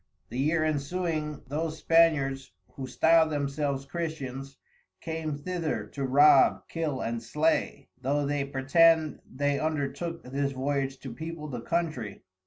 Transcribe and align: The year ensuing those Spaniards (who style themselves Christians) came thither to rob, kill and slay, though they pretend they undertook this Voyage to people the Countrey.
The 0.29 0.39
year 0.39 0.63
ensuing 0.63 1.43
those 1.45 1.77
Spaniards 1.77 2.53
(who 2.71 2.87
style 2.87 3.29
themselves 3.29 3.85
Christians) 3.85 4.57
came 4.99 5.37
thither 5.37 5.85
to 5.93 6.03
rob, 6.03 6.67
kill 6.67 7.01
and 7.01 7.21
slay, 7.21 7.87
though 8.01 8.25
they 8.25 8.43
pretend 8.45 9.19
they 9.31 9.59
undertook 9.59 10.23
this 10.23 10.53
Voyage 10.53 10.97
to 11.01 11.13
people 11.13 11.49
the 11.49 11.61
Countrey. 11.61 12.23